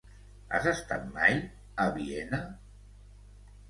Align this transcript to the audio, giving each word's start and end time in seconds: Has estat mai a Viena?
Has 0.57 0.69
estat 0.71 1.05
mai 1.19 1.39
a 1.87 1.89
Viena? 2.01 2.45